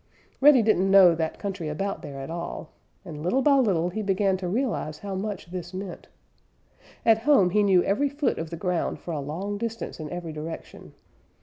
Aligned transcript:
Reddy 0.39 0.63
didn't 0.63 0.89
know 0.89 1.13
that 1.13 1.37
country 1.37 1.69
about 1.69 2.01
there 2.01 2.19
at 2.21 2.31
all, 2.31 2.71
and 3.05 3.21
little 3.21 3.43
by 3.43 3.57
little 3.57 3.89
he 3.89 4.01
began 4.01 4.35
to 4.37 4.47
realize 4.47 4.97
how 4.97 5.13
much 5.13 5.51
this 5.51 5.75
meant. 5.75 6.07
At 7.05 7.19
home 7.19 7.51
he 7.51 7.61
knew 7.61 7.83
every 7.83 8.09
foot 8.09 8.39
of 8.39 8.49
the 8.49 8.57
ground 8.57 8.97
for 8.97 9.11
a 9.11 9.19
long 9.19 9.59
distance 9.59 9.99
in 9.99 10.09
every 10.09 10.33
direction. 10.33 10.95